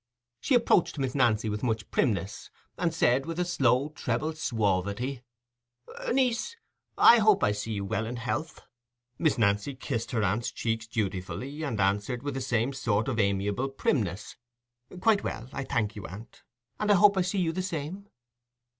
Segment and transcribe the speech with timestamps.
[0.39, 5.21] She approached Miss Nancy with much primness, and said, with a slow, treble suavity—
[6.11, 6.55] "Niece,
[6.97, 8.63] I hope I see you well in health."
[9.19, 13.69] Miss Nancy kissed her aunt's cheek dutifully, and answered, with the same sort of amiable
[13.69, 14.37] primness,
[15.01, 16.41] "Quite well, I thank you, aunt;
[16.79, 18.09] and I hope I see you the same."